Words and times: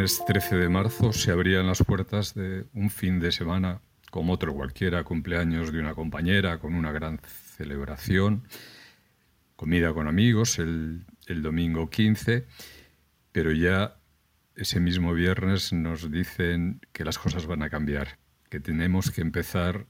viernes 0.00 0.24
13 0.26 0.56
de 0.56 0.68
marzo 0.70 1.12
se 1.12 1.30
abrían 1.30 1.66
las 1.66 1.82
puertas 1.82 2.32
de 2.32 2.64
un 2.72 2.88
fin 2.88 3.20
de 3.20 3.32
semana 3.32 3.82
como 4.10 4.32
otro 4.32 4.54
cualquiera, 4.54 5.04
cumpleaños 5.04 5.72
de 5.72 5.78
una 5.78 5.94
compañera 5.94 6.58
con 6.58 6.72
una 6.74 6.90
gran 6.90 7.20
celebración, 7.56 8.48
comida 9.56 9.92
con 9.92 10.08
amigos 10.08 10.58
el, 10.58 11.04
el 11.26 11.42
domingo 11.42 11.90
15, 11.90 12.46
pero 13.30 13.52
ya 13.52 13.98
ese 14.56 14.80
mismo 14.80 15.12
viernes 15.12 15.70
nos 15.74 16.10
dicen 16.10 16.80
que 16.92 17.04
las 17.04 17.18
cosas 17.18 17.44
van 17.44 17.62
a 17.62 17.68
cambiar, 17.68 18.16
que 18.48 18.58
tenemos 18.58 19.10
que 19.10 19.20
empezar 19.20 19.84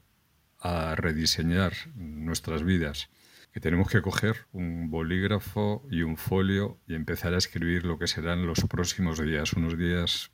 a 0.59 0.93
rediseñar 0.95 1.71
nuestras 1.95 2.63
vidas 2.63 3.09
que 3.51 3.59
tenemos 3.59 3.89
que 3.89 4.01
coger 4.01 4.47
un 4.53 4.89
bolígrafo 4.89 5.85
y 5.91 6.03
un 6.03 6.15
folio 6.15 6.79
y 6.87 6.95
empezar 6.95 7.33
a 7.33 7.37
escribir 7.37 7.85
lo 7.85 7.99
que 7.99 8.07
serán 8.07 8.45
los 8.45 8.61
próximos 8.61 9.19
días, 9.19 9.53
unos 9.53 9.77
días 9.77 10.31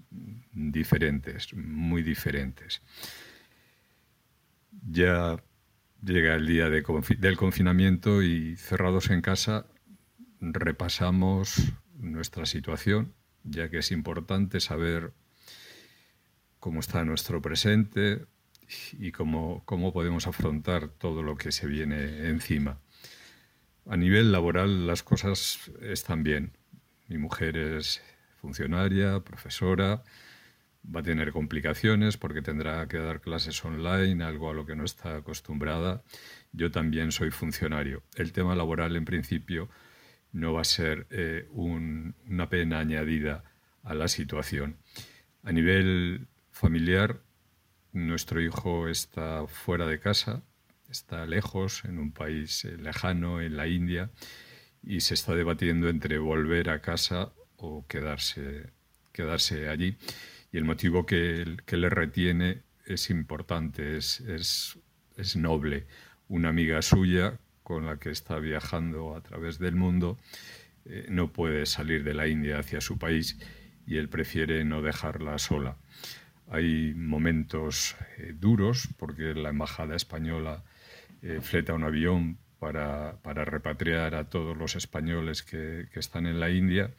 diferentes, 0.51 1.53
muy 1.55 2.03
diferentes. 2.03 2.81
Ya 4.71 5.37
llega 6.03 6.35
el 6.35 6.45
día 6.45 6.69
del 6.69 7.37
confinamiento 7.37 8.21
y 8.21 8.55
cerrados 8.55 9.09
en 9.09 9.21
casa 9.21 9.65
repasamos 10.39 11.73
nuestra 11.95 12.45
situación, 12.45 13.13
ya 13.43 13.69
que 13.69 13.79
es 13.79 13.91
importante 13.91 14.59
saber 14.59 15.13
cómo 16.59 16.79
está 16.79 17.03
nuestro 17.03 17.41
presente 17.41 18.25
y 18.93 19.11
cómo, 19.11 19.63
cómo 19.65 19.93
podemos 19.93 20.27
afrontar 20.27 20.89
todo 20.89 21.23
lo 21.23 21.35
que 21.37 21.51
se 21.51 21.67
viene 21.67 22.27
encima. 22.27 22.79
A 23.89 23.95
nivel 23.95 24.33
laboral 24.33 24.85
las 24.85 25.01
cosas 25.01 25.71
están 25.81 26.21
bien. 26.21 26.51
Mi 27.07 27.17
mujer 27.17 27.55
es 27.55 28.01
funcionaria, 28.41 29.21
profesora, 29.21 30.03
va 30.93 30.99
a 30.99 31.03
tener 31.03 31.31
complicaciones 31.31 32.17
porque 32.17 32.41
tendrá 32.41 32.85
que 32.89 32.97
dar 32.97 33.21
clases 33.21 33.63
online, 33.63 34.21
algo 34.25 34.49
a 34.49 34.53
lo 34.53 34.65
que 34.65 34.75
no 34.75 34.83
está 34.83 35.15
acostumbrada. 35.15 36.03
Yo 36.51 36.69
también 36.69 37.13
soy 37.13 37.31
funcionario. 37.31 38.03
El 38.15 38.33
tema 38.33 38.55
laboral, 38.55 38.97
en 38.97 39.05
principio, 39.05 39.69
no 40.33 40.51
va 40.51 40.61
a 40.61 40.65
ser 40.65 41.07
eh, 41.09 41.47
una 41.51 42.49
pena 42.49 42.79
añadida 42.79 43.45
a 43.83 43.93
la 43.93 44.09
situación. 44.09 44.75
A 45.43 45.53
nivel 45.53 46.27
familiar, 46.51 47.21
nuestro 47.93 48.41
hijo 48.41 48.89
está 48.89 49.47
fuera 49.47 49.87
de 49.87 50.01
casa, 50.01 50.43
está 50.89 51.25
lejos, 51.25 51.83
en 51.85 51.99
un 51.99 52.11
país 52.11 52.65
eh, 52.65 52.77
lejano, 52.77 53.41
en 53.41 53.57
la 53.57 53.67
India, 53.67 54.09
y 54.83 55.01
se 55.01 55.13
está 55.13 55.35
debatiendo 55.35 55.89
entre 55.89 56.17
volver 56.17 56.69
a 56.69 56.81
casa 56.81 57.31
o 57.57 57.85
quedarse, 57.87 58.71
quedarse 59.11 59.69
allí. 59.69 59.97
Y 60.51 60.57
el 60.57 60.63
motivo 60.63 61.05
que, 61.05 61.57
que 61.65 61.77
le 61.77 61.89
retiene 61.89 62.61
es 62.85 63.09
importante, 63.09 63.97
es, 63.97 64.21
es, 64.21 64.77
es, 65.17 65.35
noble. 65.35 65.85
Una 66.29 66.49
amiga 66.49 66.81
suya 66.81 67.37
con 67.63 67.85
la 67.85 67.97
que 67.97 68.11
está 68.11 68.39
viajando 68.39 69.15
a 69.15 69.21
través 69.21 69.59
del 69.59 69.75
mundo 69.75 70.17
eh, 70.85 71.07
no 71.09 71.33
puede 71.33 71.65
salir 71.65 72.03
de 72.03 72.13
la 72.13 72.27
India 72.27 72.59
hacia 72.59 72.79
su 72.79 72.97
país 72.97 73.37
y 73.85 73.97
él 73.97 74.07
prefiere 74.09 74.63
no 74.63 74.81
dejarla 74.81 75.37
sola. 75.37 75.75
Hay 76.49 76.93
momentos 76.95 77.97
eh, 78.17 78.33
duros 78.37 78.87
porque 78.97 79.33
la 79.33 79.49
embajada 79.49 79.95
española 79.95 80.63
eh, 81.21 81.39
fleta 81.41 81.73
un 81.73 81.83
avión 81.83 82.37
para, 82.59 83.45
repatriar 83.45 84.15
a 84.15 84.29
todos 84.29 84.57
los 84.57 84.75
españoles 84.75 85.43
que, 85.43 85.87
están 85.93 86.25
en 86.25 86.39
la 86.39 86.49
India 86.49 86.91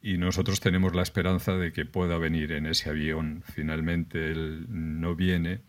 y 0.00 0.18
nosotros 0.18 0.60
tenemos 0.60 0.94
la 0.94 1.02
esperanza 1.02 1.56
de 1.56 1.72
que 1.72 1.84
pueda 1.84 2.18
venir 2.18 2.52
en 2.52 2.66
ese 2.66 2.90
avión. 2.90 3.42
Finalmente 3.44 4.30
él 4.30 4.66
no 4.68 5.14
viene 5.14 5.60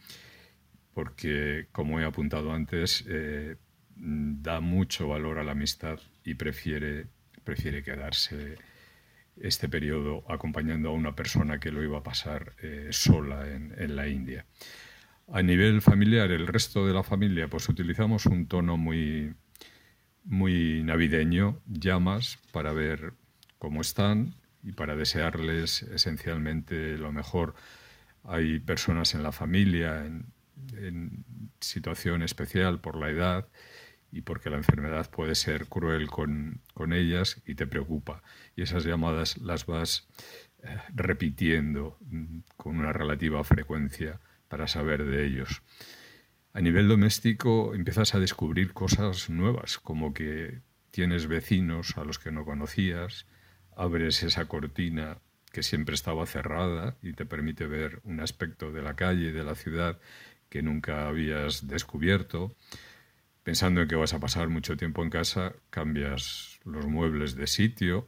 porque, 0.93 1.67
como 1.71 1.99
he 1.99 2.05
apuntado 2.05 2.51
antes, 2.51 3.05
eh, 3.07 3.55
da 3.95 4.59
mucho 4.59 5.07
valor 5.07 5.39
a 5.39 5.43
la 5.43 5.53
amistad 5.53 5.99
y 6.23 6.35
prefiere, 6.35 7.07
prefiere 7.43 7.83
quedarse 7.83 8.57
este 9.39 9.69
periodo 9.69 10.23
acompañando 10.27 10.89
a 10.89 10.93
una 10.93 11.15
persona 11.15 11.59
que 11.59 11.71
lo 11.71 11.83
iba 11.83 11.99
a 11.99 12.03
pasar 12.03 12.53
eh, 12.61 12.89
sola 12.91 13.47
en 13.47 13.95
la 13.95 14.07
India. 14.07 14.45
A 15.29 15.41
nivel 15.41 15.81
familiar, 15.81 16.31
el 16.31 16.47
resto 16.47 16.87
de 16.87 16.93
la 16.93 17.03
familia, 17.03 17.49
pues 17.49 17.67
utilizamos 17.67 18.25
un 18.27 18.47
tono 18.47 18.77
muy, 18.77 19.33
muy 20.23 20.83
navideño, 20.83 21.61
llamas, 21.67 22.39
para 22.53 22.71
ver 22.71 23.13
cómo 23.59 23.81
están 23.81 24.35
y 24.63 24.71
para 24.71 24.95
desearles 24.95 25.83
esencialmente 25.83 26.97
lo 26.97 27.11
mejor. 27.11 27.55
Hay 28.23 28.59
personas 28.59 29.15
en 29.15 29.23
la 29.23 29.33
familia 29.33 30.05
en, 30.05 30.33
situación 31.59 32.23
especial 32.23 32.79
por 32.79 32.97
la 32.97 33.09
edad 33.09 33.47
y 34.11 34.21
porque 34.21 34.49
la 34.49 34.57
enfermedad 34.57 35.09
puede 35.09 35.35
ser 35.35 35.67
cruel 35.67 36.07
con, 36.07 36.61
con, 36.73 36.93
ellas 36.93 37.41
y 37.45 37.55
te 37.55 37.67
preocupa. 37.67 38.23
Y 38.55 38.61
esas 38.61 38.85
llamadas 38.85 39.37
las 39.39 39.65
vas 39.65 40.07
eh, 40.63 40.77
repitiendo 40.95 41.97
mm, 42.01 42.39
con 42.55 42.79
una 42.79 42.93
relativa 42.93 43.43
frecuencia 43.43 44.19
para 44.47 44.67
saber 44.67 45.05
de 45.05 45.25
ellos. 45.25 45.61
A 46.53 46.61
nivel 46.61 46.87
doméstico 46.87 47.75
empiezas 47.75 48.15
a 48.15 48.19
descubrir 48.19 48.73
cosas 48.73 49.29
nuevas, 49.29 49.77
como 49.77 50.13
que 50.13 50.61
tienes 50.91 51.27
vecinos 51.27 51.97
a 51.97 52.03
los 52.03 52.17
que 52.17 52.31
no 52.31 52.45
conocías, 52.45 53.27
abres 53.75 54.23
esa 54.23 54.47
cortina 54.47 55.19
que 55.51 55.63
siempre 55.63 55.95
estaba 55.95 56.25
cerrada 56.25 56.97
y 57.01 57.13
te 57.13 57.25
permite 57.25 57.67
ver 57.67 58.01
un 58.03 58.19
aspecto 58.19 58.71
de 58.71 58.81
la 58.81 58.95
calle, 58.95 59.31
de 59.31 59.43
la 59.43 59.55
ciudad 59.55 59.99
que 60.49 60.61
nunca 60.61 61.07
habías 61.07 61.67
descubierto. 61.67 62.55
Pensando 63.43 63.81
en 63.81 63.87
que 63.87 63.95
vas 63.95 64.13
a 64.13 64.19
pasar 64.19 64.49
mucho 64.49 64.75
tiempo 64.75 65.03
en 65.03 65.09
casa, 65.09 65.53
cambias 65.69 66.59
los 66.65 66.85
muebles 66.87 67.35
de 67.35 67.47
sitio 67.47 68.07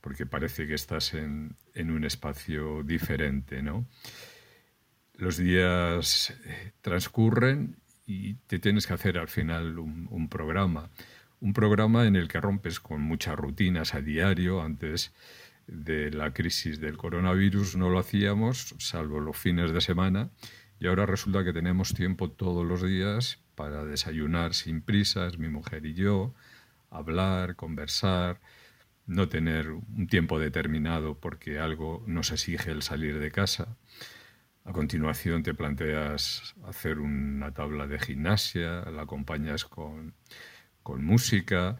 porque 0.00 0.26
parece 0.26 0.66
que 0.66 0.74
estás 0.74 1.14
en, 1.14 1.56
en 1.74 1.90
un 1.90 2.04
espacio 2.04 2.82
diferente, 2.82 3.62
¿no? 3.62 3.86
Los 5.20 5.36
días 5.36 6.30
eh, 6.44 6.72
transcurren 6.80 7.76
y 8.06 8.34
te 8.46 8.58
tienes 8.58 8.86
que 8.86 8.94
hacer 8.94 9.18
al 9.18 9.28
final 9.28 9.78
un, 9.78 10.28
programa. 10.28 10.90
Un 11.40 11.52
programa 11.52 12.06
en 12.06 12.16
el 12.16 12.26
que 12.26 12.40
rompes 12.40 12.80
con 12.80 13.02
muchas 13.02 13.36
rutinas 13.36 13.94
a 13.94 14.00
diario. 14.00 14.62
Antes 14.62 15.12
de 15.66 16.10
la 16.10 16.32
crisis 16.32 16.80
del 16.80 16.96
coronavirus 16.96 17.76
no 17.76 17.90
lo 17.90 17.98
hacíamos, 17.98 18.74
salvo 18.78 19.20
los 19.20 19.36
fines 19.36 19.72
de 19.72 19.80
semana. 19.80 20.30
Y 20.80 20.86
ahora 20.86 21.06
resulta 21.06 21.44
que 21.44 21.52
tenemos 21.52 21.92
tiempo 21.92 22.30
todos 22.30 22.66
los 22.66 22.82
días 22.82 23.38
para 23.54 23.84
desayunar 23.84 24.54
sin 24.54 24.80
prisas, 24.80 25.38
mi 25.38 25.48
mujer 25.48 25.84
y 25.84 25.92
yo, 25.92 26.34
hablar, 26.88 27.56
conversar, 27.56 28.40
no 29.06 29.28
tener 29.28 29.70
un 29.70 30.06
tiempo 30.08 30.38
determinado 30.38 31.18
porque 31.18 31.58
algo 31.58 32.02
nos 32.06 32.32
exige 32.32 32.70
el 32.70 32.82
salir 32.82 33.18
de 33.18 33.30
casa. 33.30 33.76
A 34.64 34.72
continuación 34.72 35.42
te 35.42 35.54
planteas 35.54 36.54
hacer 36.64 36.98
una 36.98 37.52
tabla 37.52 37.86
de 37.86 37.98
gimnasia, 37.98 38.82
la 38.90 39.02
acompañas 39.02 39.64
con, 39.64 40.14
música 40.84 41.78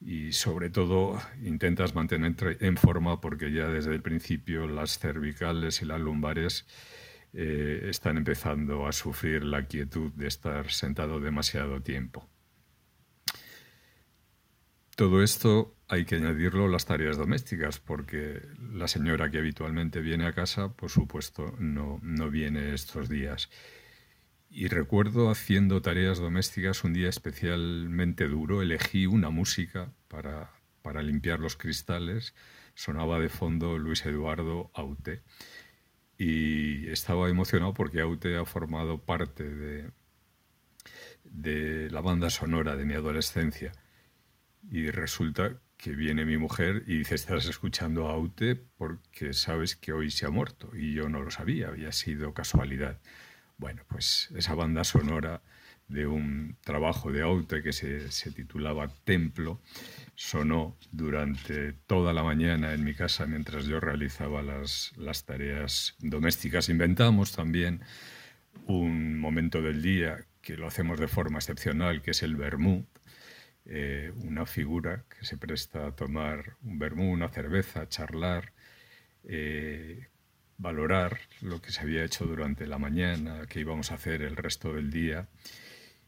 y 0.00 0.30
sobre 0.32 0.70
todo 0.70 1.20
intentas 1.42 1.94
mantenerte 1.96 2.64
en 2.64 2.76
forma 2.76 3.20
porque 3.20 3.50
ya 3.50 3.66
desde 3.68 3.92
el 3.92 4.00
principio 4.00 4.68
las 4.68 4.98
cervicales 5.00 5.82
y 5.82 5.86
las 5.86 6.00
lumbares 6.00 6.66
eh, 7.32 7.86
están 7.90 8.16
empezando 8.16 8.86
a 8.86 8.92
sufrir 8.92 9.42
la 9.42 9.66
quietud 9.66 10.12
de 10.12 10.28
estar 10.28 10.70
sentado 10.70 11.18
demasiado 11.18 11.82
tiempo. 11.82 12.28
Todo 14.94 15.24
esto 15.24 15.74
hay 15.94 16.04
que 16.04 16.16
añadirlo 16.16 16.68
las 16.68 16.86
tareas 16.86 17.16
domésticas, 17.16 17.78
porque 17.78 18.42
la 18.72 18.88
señora 18.88 19.30
que 19.30 19.38
habitualmente 19.38 20.00
viene 20.00 20.26
a 20.26 20.32
casa, 20.32 20.72
por 20.72 20.90
supuesto, 20.90 21.54
no, 21.58 22.00
no 22.02 22.30
viene 22.30 22.74
estos 22.74 23.08
días. 23.08 23.48
Y 24.50 24.68
recuerdo 24.68 25.30
haciendo 25.30 25.82
tareas 25.82 26.18
domésticas 26.18 26.84
un 26.84 26.92
día 26.92 27.08
especialmente 27.08 28.28
duro, 28.28 28.60
elegí 28.60 29.06
una 29.06 29.30
música 29.30 29.92
para, 30.08 30.50
para 30.82 31.02
limpiar 31.02 31.38
los 31.38 31.56
cristales, 31.56 32.34
sonaba 32.74 33.20
de 33.20 33.28
fondo 33.28 33.78
Luis 33.78 34.04
Eduardo 34.04 34.70
Aute. 34.74 35.22
Y 36.18 36.88
estaba 36.88 37.28
emocionado 37.28 37.72
porque 37.72 38.00
Aute 38.00 38.36
ha 38.36 38.44
formado 38.44 38.98
parte 38.98 39.44
de, 39.44 39.90
de 41.24 41.88
la 41.90 42.00
banda 42.00 42.30
sonora 42.30 42.76
de 42.76 42.84
mi 42.84 42.94
adolescencia 42.94 43.72
y 44.70 44.90
resulta 44.90 45.60
que 45.84 45.94
viene 45.94 46.24
mi 46.24 46.38
mujer 46.38 46.82
y 46.86 46.96
dice, 46.96 47.14
estás 47.14 47.44
escuchando 47.44 48.08
a 48.08 48.14
Aute 48.14 48.56
porque 48.56 49.34
sabes 49.34 49.76
que 49.76 49.92
hoy 49.92 50.10
se 50.10 50.24
ha 50.24 50.30
muerto. 50.30 50.70
Y 50.74 50.94
yo 50.94 51.10
no 51.10 51.20
lo 51.20 51.30
sabía, 51.30 51.68
había 51.68 51.92
sido 51.92 52.32
casualidad. 52.32 52.98
Bueno, 53.58 53.82
pues 53.86 54.30
esa 54.34 54.54
banda 54.54 54.82
sonora 54.84 55.42
de 55.86 56.06
un 56.06 56.56
trabajo 56.62 57.12
de 57.12 57.20
Aute 57.20 57.62
que 57.62 57.74
se, 57.74 58.30
titulaba 58.30 58.88
Templo, 59.04 59.60
sonó 60.14 60.74
durante 60.90 61.74
toda 61.74 62.14
la 62.14 62.22
mañana 62.22 62.72
en 62.72 62.82
mi 62.82 62.94
casa 62.94 63.26
mientras 63.26 63.66
yo 63.66 63.78
realizaba 63.78 64.40
las, 64.40 64.94
las 64.96 65.26
tareas 65.26 65.96
domésticas. 65.98 66.70
Inventamos 66.70 67.32
también 67.32 67.82
un 68.64 69.18
momento 69.18 69.60
del 69.60 69.82
día 69.82 70.24
que 70.40 70.56
lo 70.56 70.66
hacemos 70.66 70.98
de 70.98 71.08
forma 71.08 71.40
excepcional, 71.40 72.00
que 72.00 72.12
es 72.12 72.22
el 72.22 72.36
vermú, 72.36 72.86
eh, 73.66 74.12
una 74.22 74.46
figura 74.46 75.04
que 75.08 75.24
se 75.24 75.36
presta 75.38 75.86
a 75.86 75.96
tomar 75.96 76.56
un 76.62 76.78
vermú, 76.78 77.12
una 77.12 77.28
cerveza, 77.28 77.88
charlar, 77.88 78.52
eh, 79.24 80.08
valorar 80.58 81.18
lo 81.40 81.60
que 81.60 81.72
se 81.72 81.80
había 81.80 82.04
hecho 82.04 82.26
durante 82.26 82.66
la 82.66 82.78
mañana, 82.78 83.46
qué 83.48 83.60
íbamos 83.60 83.90
a 83.90 83.94
hacer 83.94 84.22
el 84.22 84.36
resto 84.36 84.74
del 84.74 84.90
día. 84.90 85.28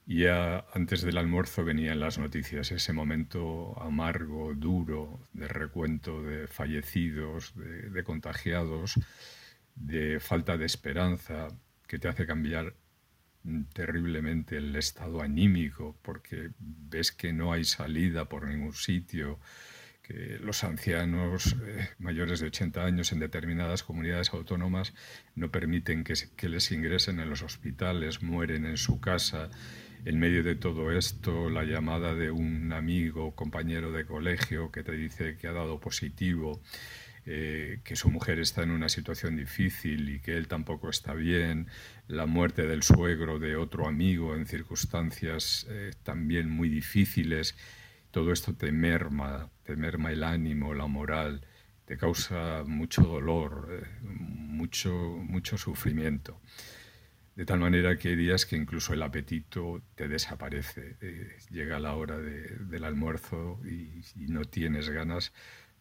Y 0.06 0.20
ya 0.20 0.66
antes 0.72 1.02
del 1.02 1.18
almuerzo 1.18 1.64
venían 1.64 1.98
las 1.98 2.18
noticias, 2.18 2.70
ese 2.70 2.92
momento 2.92 3.80
amargo, 3.82 4.54
duro, 4.54 5.20
de 5.32 5.48
recuento 5.48 6.22
de 6.22 6.46
fallecidos, 6.46 7.54
de 7.56 8.04
contagiados, 8.04 9.00
de 9.74 10.20
falta 10.20 10.56
de 10.56 10.66
esperanza, 10.66 11.48
que 11.88 11.98
te 11.98 12.08
hace 12.08 12.26
cambiar 12.26 12.74
terriblemente 13.72 14.56
el 14.56 14.75
estado 14.76 15.22
anímico 15.22 15.96
porque 16.02 16.50
ves 16.58 17.12
que 17.12 17.32
no 17.32 17.52
hay 17.52 17.64
salida 17.64 18.28
por 18.28 18.48
ningún 18.48 18.75
sitio, 18.75 19.38
que 20.02 20.38
los 20.40 20.62
ancianos 20.64 21.56
eh, 21.64 21.88
mayores 21.98 22.40
de 22.40 22.46
80 22.46 22.84
años 22.84 23.12
en 23.12 23.19
determinadas 23.19 23.82
comunidades 23.82 24.32
autónomas 24.32 24.94
no 25.34 25.50
permiten 25.50 26.04
que, 26.04 26.14
que, 26.37 26.48
les 26.48 26.70
ingresen 26.70 27.19
en 27.19 27.28
los 27.28 27.43
hospitales, 27.43 28.22
mueren 28.22 28.66
en 28.66 28.76
su 28.76 29.00
casa. 29.00 29.50
En 30.04 30.20
medio 30.20 30.44
de 30.44 30.54
todo 30.54 30.92
esto, 30.92 31.50
la 31.50 31.64
llamada 31.64 32.14
de 32.14 32.31
un 32.31 32.72
amigo, 32.72 33.34
compañero 33.34 33.90
de 33.90 34.06
colegio 34.06 34.70
que 34.70 34.84
te 34.84 34.92
dice 34.92 35.37
que 35.37 35.49
ha 35.49 35.52
dado 35.52 35.81
positivo, 35.81 36.62
eh, 37.28 37.81
que 37.82 37.96
su 37.96 38.08
mujer 38.08 38.38
está 38.38 38.62
en 38.62 38.70
una 38.70 38.88
situación 38.88 39.37
difícil 39.37 40.08
y 40.11 40.20
que 40.20 40.37
él 40.37 40.46
tampoco 40.46 40.88
está 40.90 41.12
bien, 41.12 41.67
la 42.06 42.25
muerte 42.26 42.69
del 42.69 42.84
suegro 42.84 43.40
de 43.40 43.56
otro 43.56 43.88
amigo 43.88 44.37
en 44.37 44.46
circunstancias 44.46 45.67
eh, 45.69 45.90
también 46.05 46.49
muy 46.49 46.69
difíciles, 46.69 47.56
todo 48.12 48.31
esto 48.31 48.55
te 48.55 48.70
merma, 48.70 49.50
te 49.64 49.75
merma 49.75 50.12
el 50.12 50.23
ánimo, 50.23 50.73
la 50.73 50.87
moral, 50.87 51.44
te 51.84 51.96
causa 51.96 52.62
mucho 52.64 53.02
dolor, 53.02 53.70
eh, 53.73 53.87
mucho, 54.02 54.93
mucho 54.93 55.58
sufrimiento. 55.58 56.40
De 57.34 57.44
tal 57.44 57.58
manera 57.58 57.99
que 57.99 58.11
hay 58.11 58.17
días 58.17 58.46
que 58.46 58.55
incluso 58.55 58.94
el 58.94 59.02
apetito 59.02 59.82
te 59.96 60.06
desaparece. 60.06 60.96
llega 61.50 61.81
la 61.81 61.94
hora 61.96 62.19
del 62.19 62.84
almuerzo 62.84 63.61
y 63.67 64.00
no 64.28 64.44
tienes 64.44 64.88
ganas 64.88 65.32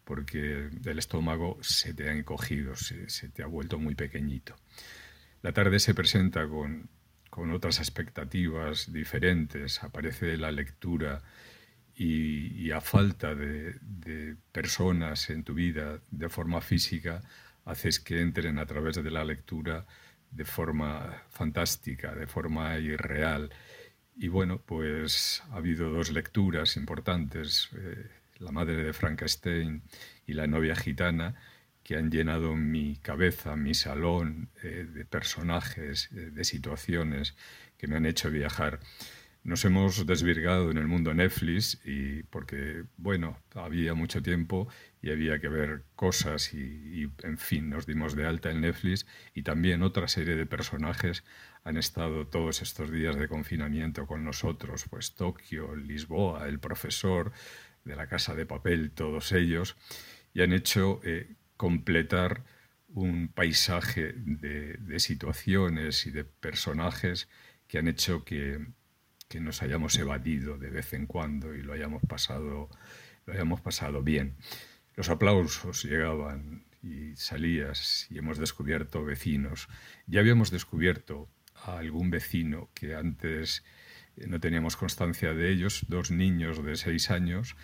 porque 0.06 0.70
el 0.86 1.00
estómago 1.00 1.58
se 1.62 1.94
te 1.94 2.10
ha 2.10 2.14
encogido, 2.14 2.76
se, 2.76 3.30
te 3.30 3.44
ha 3.44 3.48
vuelto 3.48 3.80
muy 3.80 3.96
pequeñito. 3.96 4.56
La 5.42 5.52
tarde 5.52 5.80
se 5.80 5.94
presenta 5.94 6.48
con, 6.48 6.90
otras 7.52 7.80
expectativas 7.80 8.94
diferentes, 8.94 9.84
aparece 9.84 10.38
la 10.38 10.52
lectura 10.52 11.22
y, 11.98 12.72
a 12.72 12.80
falta 12.80 13.36
de, 13.36 14.38
personas 14.52 15.30
en 15.30 15.44
tu 15.44 15.54
vida 15.54 16.00
de 16.12 16.30
forma 16.30 16.62
física, 16.62 17.22
haces 17.66 18.00
que 18.00 18.22
entren 18.22 18.58
a 18.60 18.66
través 18.66 18.96
de 19.04 19.12
la 19.12 19.26
lectura 19.26 19.86
de 20.32 20.46
forma 20.46 21.24
fantástica, 21.30 22.14
de 22.14 22.28
forma 22.28 22.78
irreal. 22.78 23.52
Y 24.16 24.28
bueno, 24.30 24.62
pues 24.66 25.44
ha 25.52 25.58
habido 25.58 25.90
dos 25.90 26.12
lecturas 26.12 26.78
importantes. 26.78 27.70
Eh, 27.76 28.10
la 28.40 28.52
madre 28.52 28.84
de 28.84 28.94
Frankenstein 28.94 29.84
y 30.26 30.34
la 30.34 30.48
novia 30.48 30.76
gitana, 30.76 31.36
que 31.84 31.96
han 31.96 32.10
llenado 32.10 32.56
mi 32.56 32.98
cabeza, 32.98 33.56
mi 33.56 33.76
salón 33.76 34.50
eh, 34.64 34.88
de 34.92 35.06
personajes, 35.06 36.10
eh, 36.12 36.32
de 36.32 36.44
situaciones 36.44 37.36
que 37.78 37.88
me 37.88 37.96
han 37.96 38.08
hecho 38.08 38.32
viajar. 38.32 38.80
Nos 39.44 39.64
hemos 39.64 40.08
desvirgado 40.08 40.72
en 40.72 40.78
el 40.78 40.88
mundo 40.88 41.14
Netflix 41.14 41.80
y 41.86 42.24
porque, 42.24 42.86
bueno, 42.98 43.38
había 43.54 43.94
mucho 43.94 44.24
tiempo 44.24 44.68
y 45.04 45.12
había 45.12 45.38
que 45.40 45.50
ver 45.50 45.84
cosas 45.96 46.52
y, 46.56 46.58
y, 46.58 47.12
en 47.22 47.38
fin, 47.38 47.70
nos 47.70 47.86
dimos 47.86 48.16
de 48.16 48.26
alta 48.26 48.50
en 48.50 48.62
Netflix 48.62 49.06
y 49.36 49.44
también 49.44 49.84
otra 49.84 50.08
serie 50.08 50.36
de 50.36 50.48
personajes 50.48 51.24
han 51.64 51.78
estado 51.78 52.26
todos 52.26 52.64
estos 52.64 52.92
días 52.92 53.16
de 53.18 53.28
confinamiento 53.28 54.08
con 54.08 54.24
nosotros, 54.24 54.86
pues 54.90 55.14
Tokio, 55.14 55.76
Lisboa, 55.76 56.48
el 56.48 56.60
profesor, 56.60 57.32
de 57.86 57.96
la 57.96 58.08
Casa 58.08 58.36
de 58.36 58.46
Papel, 58.46 58.92
todos 58.92 59.32
ellos, 59.32 59.78
y 60.34 60.42
han 60.42 60.52
hecho 60.52 61.00
eh, 61.04 61.36
completar 61.56 62.44
un 62.90 63.30
paisaje 63.30 64.14
de, 64.16 65.00
situaciones 65.00 66.06
y 66.06 66.12
de 66.12 66.24
personajes 66.24 67.30
que 67.68 67.78
han 67.78 67.88
hecho 67.88 68.24
que, 68.24 68.66
nos 69.40 69.62
hayamos 69.62 69.98
evadido 69.98 70.58
de 70.58 70.70
vez 70.70 70.94
en 70.94 71.08
cuando 71.08 71.54
y 71.54 71.62
lo 71.62 71.74
hayamos 71.74 72.02
pasado, 72.08 72.70
lo 73.26 73.34
hayamos 73.34 73.60
pasado 73.60 74.02
bien. 74.02 74.38
Los 74.96 75.10
aplausos 75.10 75.84
llegaban 75.84 76.64
y 76.82 77.18
salías 77.18 78.08
y 78.10 78.18
hemos 78.18 78.38
descubierto 78.38 79.04
vecinos. 79.04 79.68
Ya 80.08 80.22
habíamos 80.22 80.52
descubierto 80.52 81.28
a 81.54 81.80
algún 81.80 82.12
vecino 82.12 82.70
que 82.74 82.96
antes 82.96 83.66
no 84.18 84.40
teníamos 84.40 84.78
constancia 84.78 85.34
de 85.34 85.52
ellos, 85.52 85.86
dos 85.88 86.12
niños 86.12 86.64
de 86.64 86.76
seis 86.76 87.12
años, 87.12 87.56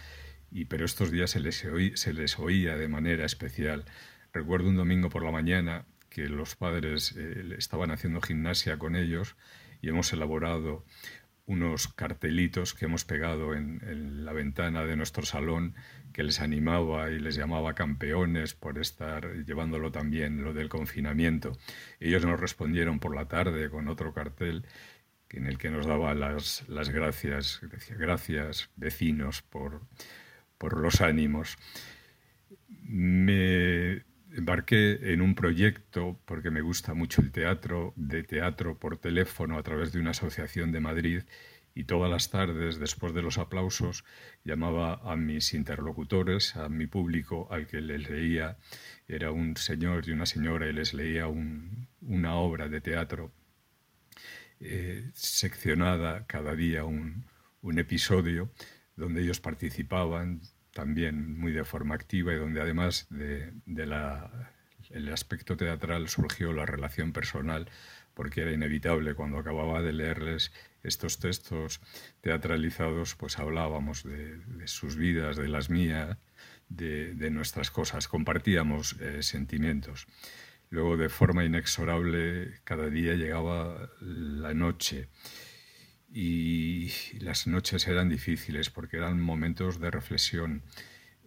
y, 0.52 0.66
pero 0.66 0.86
estos 0.86 1.12
días 1.12 1.32
se 1.32 1.40
les, 1.40 2.40
oía 2.40 2.76
de 2.76 2.88
manera 2.88 3.26
especial. 3.26 3.86
Recuerdo 4.34 4.70
un 4.70 4.76
domingo 4.76 5.10
por 5.10 5.24
la 5.24 5.32
mañana 5.32 5.86
que 6.10 6.28
los 6.28 6.56
padres 6.56 7.16
eh, 7.18 7.56
estaban 7.58 7.92
haciendo 7.92 8.22
gimnasia 8.22 8.78
con 8.78 8.96
ellos 8.96 9.36
y 9.82 9.90
hemos 9.90 10.12
elaborado 10.12 10.86
unos 11.46 11.88
cartelitos 11.90 12.74
que 12.74 12.86
hemos 12.86 13.04
pegado 13.04 13.54
en, 13.56 14.24
la 14.24 14.32
ventana 14.32 14.86
de 14.86 14.96
nuestro 14.96 15.24
salón 15.24 15.76
que 16.14 16.24
les 16.24 16.40
animaba 16.40 17.10
y 17.10 17.20
les 17.20 17.36
llamaba 17.36 17.74
campeones 17.74 18.54
por 18.54 18.78
estar 18.78 19.34
llevándolo 19.46 19.92
también 19.92 20.44
lo 20.44 20.54
del 20.54 20.70
confinamiento. 20.70 21.54
Ellos 22.00 22.26
nos 22.26 22.40
respondieron 22.40 23.00
por 23.00 23.16
la 23.16 23.28
tarde 23.28 23.70
con 23.70 23.88
otro 23.88 24.14
cartel 24.14 24.66
en 25.34 25.48
el 25.48 25.58
que 25.58 25.70
nos 25.70 25.86
daba 25.86 26.14
las, 26.14 26.68
las 26.68 26.90
gracias, 26.90 27.62
decía, 27.72 27.96
gracias 27.96 28.70
vecinos 28.76 29.42
por, 29.42 29.82
por 30.58 30.78
los 30.78 31.02
ánimos. 31.02 31.58
Me 32.68 34.04
embarqué 34.34 35.14
en 35.14 35.22
un 35.22 35.36
proyecto, 35.36 36.20
porque 36.26 36.52
me 36.52 36.62
gusta 36.62 36.94
mucho 36.94 37.22
el 37.22 37.32
teatro, 37.32 37.94
de 37.96 38.24
teatro 38.24 38.78
por 38.78 38.98
teléfono 38.98 39.58
a 39.58 39.64
través 39.64 39.92
de 39.92 40.00
una 40.00 40.12
asociación 40.12 40.72
de 40.72 40.80
Madrid, 40.80 41.24
y 41.74 41.86
todas 41.86 42.12
las 42.12 42.30
tardes, 42.30 42.80
después 42.80 43.14
de 43.14 43.22
los 43.22 43.38
aplausos, 43.38 44.04
llamaba 44.44 45.00
a 45.10 45.16
mis 45.16 45.54
interlocutores, 45.54 46.58
a 46.58 46.68
mi 46.68 46.86
público, 46.86 47.48
al 47.50 47.66
que 47.68 47.80
les 47.80 48.10
leía, 48.10 48.58
era 49.08 49.32
un 49.32 49.56
señor 49.56 50.08
y 50.08 50.12
una 50.12 50.26
señora, 50.26 50.68
y 50.68 50.74
les 50.74 50.94
leía 50.94 51.28
una 51.28 52.36
obra 52.36 52.68
de 52.68 52.82
teatro 52.82 53.32
eh, 54.64 55.10
seccionada 55.16 56.28
cada 56.28 56.56
día 56.56 56.86
un, 56.86 57.26
episodio 57.78 58.52
donde 58.96 59.24
ellos 59.24 59.40
participaban 59.40 60.42
también 60.72 61.36
muy 61.40 61.52
de 61.52 61.64
forma 61.64 61.96
activa 61.96 62.34
y 62.34 62.36
donde 62.36 62.62
además 62.62 63.08
de, 63.10 63.54
aspecto 65.12 65.58
teatral 65.58 66.10
surgió 66.10 66.54
la 66.54 66.68
relación 66.68 67.12
personal 67.12 67.70
porque 68.14 68.42
era 68.42 68.52
inevitable 68.52 69.16
cuando 69.16 69.40
acababa 69.40 69.82
de 69.82 69.94
leerles 69.94 70.52
estos 70.84 71.20
textos 71.20 71.82
teatralizados, 72.22 73.16
pues 73.16 73.40
hablábamos 73.40 74.04
de, 74.04 74.42
sus 74.68 74.96
vidas, 74.96 75.38
de 75.38 75.48
las 75.48 75.72
mías, 75.72 76.18
de, 76.70 77.32
nuestras 77.32 77.72
cosas, 77.72 78.08
compartíamos 78.08 78.96
eh, 79.00 79.24
sentimientos. 79.24 80.06
Luego, 80.72 80.96
de 80.96 81.10
forma 81.10 81.44
inexorable, 81.44 82.62
cada 82.64 82.90
día 82.90 83.16
llegaba 83.16 83.92
la 84.00 84.54
noche 84.54 85.10
y 86.10 86.90
las 87.20 87.46
noches 87.46 87.90
eran 87.90 88.08
difíciles 88.08 88.70
porque 88.70 88.96
eran 88.96 89.20
momentos 89.20 89.82
de 89.82 89.92
reflexión. 89.92 90.64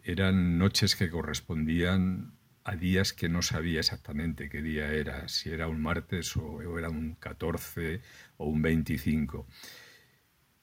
Eran 0.03 0.57
noches 0.57 0.97
que 0.97 1.11
correspondían 1.11 2.39
a 2.65 2.75
días 2.77 3.13
que 3.13 3.29
no 3.29 3.43
sabía 3.43 3.81
exactamente 3.81 4.49
qué 4.49 4.63
día 4.63 4.91
era, 4.95 5.29
si 5.29 5.51
era 5.51 5.69
un 5.69 5.83
martes 5.83 6.35
o 6.39 6.79
era 6.79 6.89
un 6.89 7.15
14 7.17 8.01
o 8.39 8.47
un 8.47 8.63
25. 8.63 9.47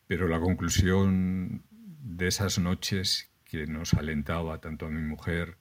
Pero 0.07 0.27
la 0.27 0.39
conclusión 0.39 1.65
de 1.69 2.27
esas 2.27 2.57
noches 2.57 3.31
que 3.45 3.67
nos 3.67 3.93
alentaba 3.93 4.59
tanto 4.59 4.87
a 4.87 4.89
mi 4.89 5.03
mujer 5.03 5.59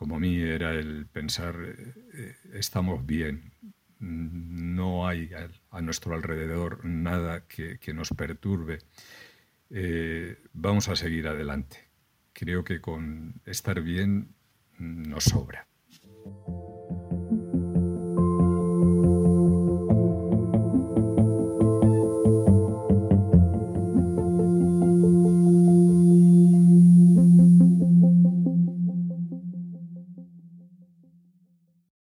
como 0.00 0.16
a 0.16 0.18
mí 0.18 0.40
era 0.40 0.72
el 0.72 1.04
pensar, 1.04 1.56
eh, 1.62 2.34
estamos 2.54 3.04
bien, 3.04 3.52
no 3.98 5.06
hay 5.06 5.30
a, 5.70 5.82
nuestro 5.82 6.14
alrededor 6.14 6.86
nada 6.86 7.44
que, 7.46 7.78
nos 7.92 8.08
perturbe, 8.08 8.78
eh, 9.68 10.38
vamos 10.54 10.88
a 10.88 10.96
seguir 10.96 11.28
adelante. 11.28 11.90
Creo 12.32 12.64
que 12.64 12.80
con 12.80 13.42
estar 13.44 13.82
bien 13.82 14.34
nos 14.78 15.24
sobra. 15.24 15.68